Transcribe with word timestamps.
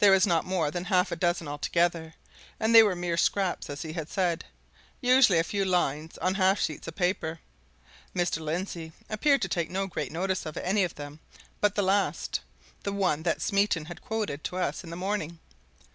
There 0.00 0.10
were 0.10 0.20
not 0.26 0.44
more 0.44 0.70
than 0.70 0.84
half 0.84 1.10
a 1.10 1.16
dozen 1.16 1.48
altogether, 1.48 2.12
and 2.60 2.74
they 2.74 2.82
were 2.82 2.94
mere 2.94 3.16
scraps, 3.16 3.70
as 3.70 3.80
he 3.80 3.94
had 3.94 4.10
said 4.10 4.44
usually 5.00 5.38
a 5.38 5.42
few 5.42 5.64
lines 5.64 6.18
on 6.18 6.34
half 6.34 6.60
sheets 6.60 6.86
of 6.88 6.94
paper. 6.94 7.40
Mr. 8.14 8.40
Lindsey 8.44 8.92
appeared 9.08 9.40
to 9.40 9.48
take 9.48 9.70
no 9.70 9.86
great 9.86 10.12
notice 10.12 10.44
of 10.44 10.58
any 10.58 10.84
of 10.84 10.96
them 10.96 11.20
but 11.62 11.74
the 11.74 11.80
last 11.80 12.42
the 12.82 12.92
one 12.92 13.22
that 13.22 13.40
Smeaton 13.40 13.86
had 13.86 14.02
quoted 14.02 14.44
to 14.44 14.58
us 14.58 14.84
in 14.84 14.90
the 14.90 14.94
morning. 14.94 15.38